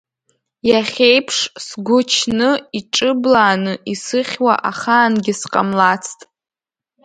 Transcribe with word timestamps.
Иахьеиԥш 0.69 1.37
сгәы 1.65 1.99
чны, 2.13 2.49
иҿыблааны 2.79 3.73
исыхьуа 3.93 4.53
ахаангьы 4.69 5.33
сҟамлацт… 5.39 6.19